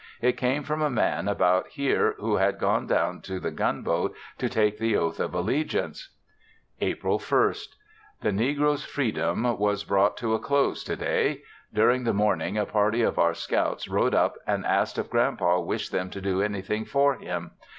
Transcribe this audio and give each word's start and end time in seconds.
It 0.19 0.35
came 0.35 0.63
from 0.63 0.81
a 0.81 0.89
man 0.89 1.27
about 1.27 1.67
here 1.67 2.15
who 2.17 2.37
had 2.37 2.57
gone 2.57 2.87
down 2.87 3.21
to 3.21 3.39
the 3.39 3.51
Gunboat 3.51 4.15
to 4.39 4.49
take 4.49 4.79
the 4.79 4.97
oath 4.97 5.19
of 5.19 5.35
allegiance. 5.35 6.09
April 6.79 7.19
1st. 7.19 7.75
The 8.21 8.31
negroes' 8.31 8.83
freedom 8.83 9.43
was 9.59 9.83
brought 9.83 10.17
to 10.17 10.33
a 10.33 10.39
close 10.39 10.83
to 10.85 10.95
day. 10.95 11.43
During 11.71 12.03
the 12.03 12.13
morning 12.15 12.57
a 12.57 12.65
party 12.65 13.03
of 13.03 13.19
our 13.19 13.35
scouts 13.35 13.87
rode 13.87 14.15
up 14.15 14.37
and 14.47 14.65
asked 14.65 14.97
if 14.97 15.07
Grand 15.11 15.37
Pa 15.37 15.59
wished 15.59 15.91
them 15.91 16.09
to 16.09 16.19
do 16.19 16.41
anything 16.41 16.83
for 16.83 17.13
him. 17.13 17.51